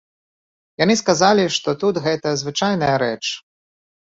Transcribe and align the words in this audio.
Яны 0.83 0.95
сказалі, 1.01 1.43
што 1.57 1.69
тут 1.83 2.01
гэта 2.07 2.35
звычайная 2.43 2.95
рэч. 3.05 3.21